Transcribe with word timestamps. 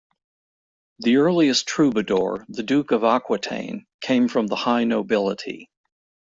The 0.97 1.17
earliest 1.17 1.67
troubadour, 1.67 2.47
the 2.49 2.63
Duke 2.63 2.89
of 2.89 3.03
Aquitaine, 3.03 3.85
came 4.01 4.29
from 4.29 4.47
the 4.47 4.55
high 4.55 4.83
nobility. 4.83 5.69